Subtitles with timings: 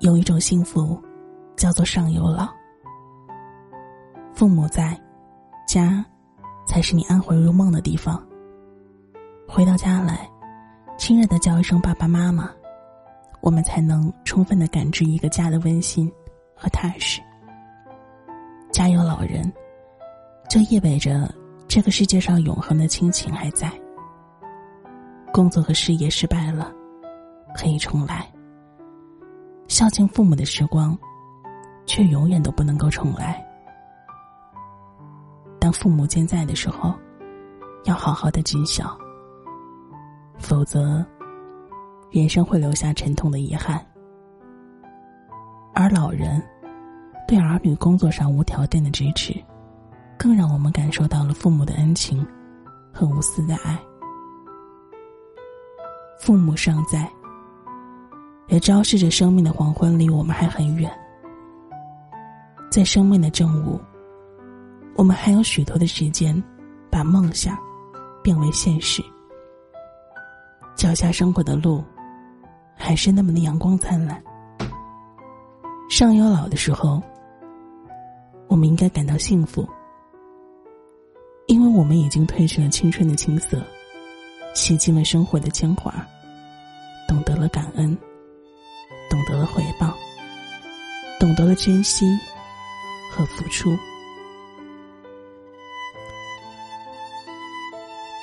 [0.00, 0.98] 有一种幸福，
[1.56, 2.48] 叫做上有老。
[4.32, 4.98] 父母在，
[5.68, 6.02] 家，
[6.66, 8.22] 才是你安魂入梦的地方。
[9.46, 10.26] 回到家来，
[10.96, 12.50] 亲热的叫一声爸爸妈妈，
[13.42, 16.10] 我们才能充分的感知一个家的温馨
[16.56, 17.20] 和踏实。
[18.72, 19.52] 家有老人，
[20.48, 21.30] 就意味着
[21.68, 23.70] 这个世界上永恒的亲情还在。
[25.30, 26.72] 工作和事业失败了，
[27.54, 28.26] 可以重来。
[29.70, 30.98] 孝敬父母的时光，
[31.86, 33.40] 却永远都不能够重来。
[35.60, 36.92] 当父母健在的时候，
[37.84, 38.98] 要好好的尽孝，
[40.38, 41.06] 否则，
[42.10, 43.80] 人生会留下沉痛的遗憾。
[45.72, 46.42] 而老人
[47.28, 49.32] 对儿女工作上无条件的支持，
[50.18, 52.26] 更让我们感受到了父母的恩情
[52.92, 53.80] 和无私的爱。
[56.18, 57.08] 父母尚在。
[58.50, 60.90] 也昭示着生命的黄昏离我们还很远，
[62.68, 63.80] 在生命的正午，
[64.96, 66.42] 我们还有许多的时间，
[66.90, 67.56] 把梦想
[68.24, 69.00] 变为现实。
[70.76, 71.84] 脚下生活的路，
[72.74, 74.20] 还是那么的阳光灿烂。
[75.88, 77.00] 上有老的时候，
[78.48, 79.64] 我们应该感到幸福，
[81.46, 83.62] 因为我们已经褪去了青春的青涩，
[84.54, 85.94] 洗净了生活的铅华，
[87.06, 87.96] 懂得了感恩。
[89.30, 89.96] 得了回报，
[91.20, 92.18] 懂得了珍惜
[93.12, 93.78] 和付出，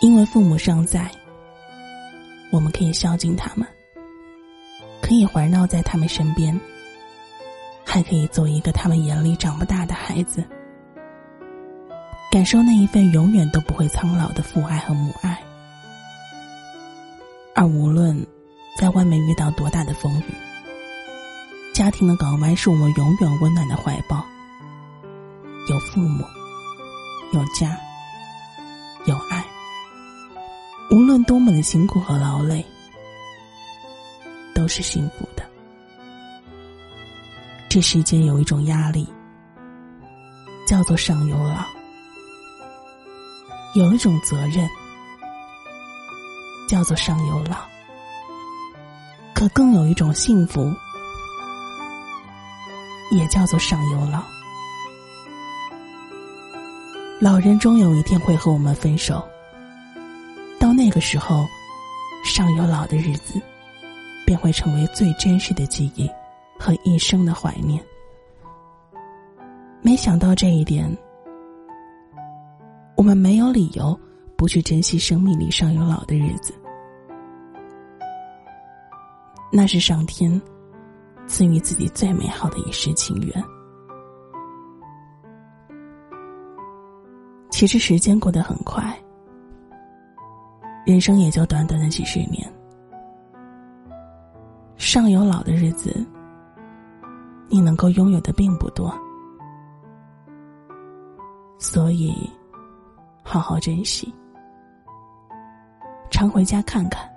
[0.00, 1.10] 因为父母尚在，
[2.50, 3.68] 我们可以孝敬他们，
[5.02, 6.58] 可以环绕在他们身边，
[7.84, 10.42] 还可以做一个他们眼里长不大的孩子，
[12.30, 15.38] 感受那一份永远都不会苍老的父爱和母爱，
[17.54, 18.26] 而无论
[18.78, 20.34] 在外面遇到多大的风雨。
[21.74, 24.24] 家庭的港湾是我们永远温暖的怀抱。
[25.68, 26.24] 有父母，
[27.32, 27.76] 有家，
[29.06, 29.44] 有爱。
[30.92, 32.64] 无论多么的辛苦和劳累，
[34.54, 35.42] 都是幸福的。
[37.68, 39.12] 这世间有一种压力，
[40.68, 41.64] 叫做上有老；
[43.74, 44.68] 有一种责任，
[46.68, 47.56] 叫做上有老。
[49.34, 50.72] 可更有一种幸福。
[53.10, 54.24] 也叫做上有老，
[57.20, 59.22] 老人终有一天会和我们分手。
[60.58, 61.46] 到那个时候，
[62.24, 63.40] 上有老的日子，
[64.26, 66.10] 便会成为最真实的记忆
[66.58, 67.82] 和一生的怀念。
[69.82, 70.90] 没想到这一点，
[72.96, 73.98] 我们没有理由
[74.36, 76.54] 不去珍惜生命里上有老的日子。
[79.52, 80.40] 那是上天。
[81.26, 83.44] 赐予自己最美好的一世情缘。
[87.50, 88.96] 其实时间过得很快，
[90.84, 92.52] 人生也就短短的几十年。
[94.76, 96.04] 上有老的日子，
[97.48, 98.92] 你能够拥有的并不多，
[101.58, 102.12] 所以
[103.22, 104.12] 好好珍惜，
[106.10, 107.08] 常回家看看。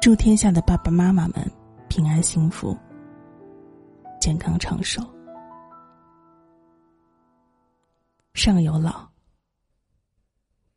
[0.00, 1.59] 祝天下的爸爸妈妈们！
[1.90, 2.78] 平安幸福，
[4.20, 5.02] 健康长寿。
[8.32, 9.04] 上有老，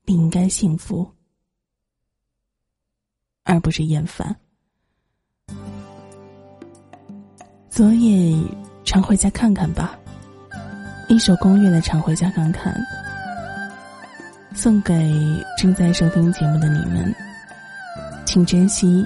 [0.05, 1.07] 你应该幸福，
[3.43, 4.35] 而不是厌烦。
[7.69, 8.35] 昨夜
[8.83, 9.95] 常回家看看吧，
[11.09, 12.73] 一首宫乐的《常回家看看》，
[14.57, 14.93] 送给
[15.59, 17.13] 正在收听节目的你们，
[18.25, 19.05] 请珍惜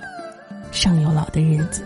[0.77, 1.83] 上有老的日子。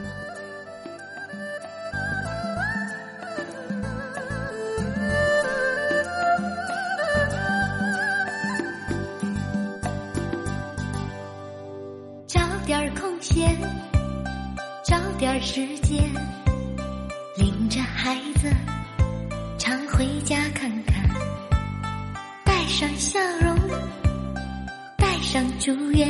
[12.28, 13.58] 找点空闲，
[14.84, 16.04] 找点时间，
[17.38, 18.50] 领着孩子
[19.58, 21.10] 常回家看看，
[22.44, 23.58] 带上笑容，
[24.98, 26.10] 带上祝愿，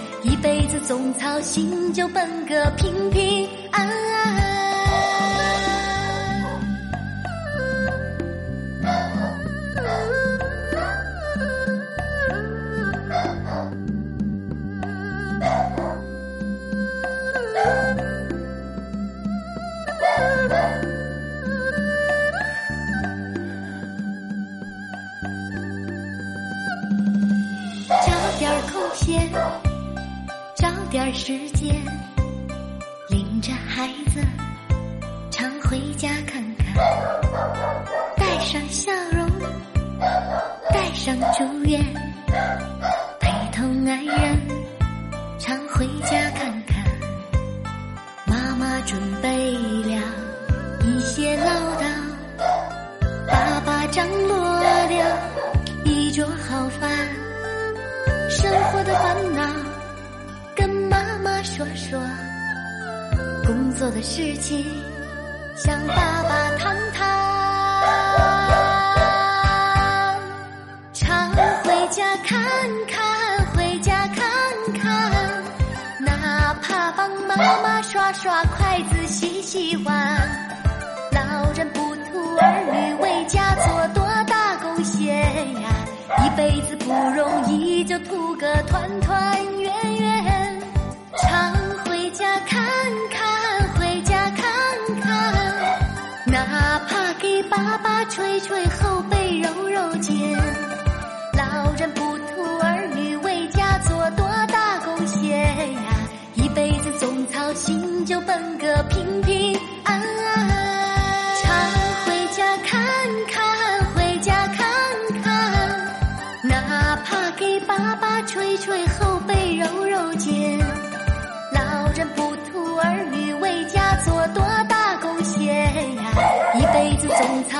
[0.41, 4.50] 辈子总操心，就奔个平平安安。
[31.13, 31.75] 时间，
[33.09, 34.21] 领着孩子
[35.29, 36.73] 常回家看看，
[38.15, 39.29] 带上笑容，
[40.69, 41.83] 带上祝愿，
[43.19, 44.39] 陪同爱人
[45.37, 46.81] 常回家看看。
[48.25, 49.53] 妈妈准备
[49.83, 50.01] 了
[50.85, 51.85] 一些唠叨，
[53.27, 55.17] 爸爸张罗了
[55.83, 56.89] 一桌好饭。
[58.29, 59.60] 生活的烦恼
[61.61, 61.99] 说说，
[63.45, 64.65] 工作的事情
[65.55, 67.07] 向爸爸谈谈。
[70.91, 71.29] 常
[71.63, 72.41] 回家看
[72.87, 74.25] 看，回家看
[74.81, 75.43] 看，
[75.99, 79.95] 哪怕帮妈妈刷刷筷子、洗洗碗。
[81.11, 85.07] 老人不图儿女为家做多大贡献
[85.61, 85.69] 呀。
[86.25, 89.60] 一辈子不容易，就图个团团圆。
[97.51, 98.80] 爸爸捶捶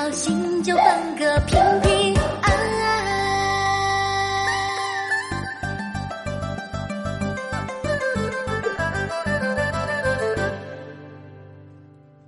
[0.09, 1.90] 心就分个平平。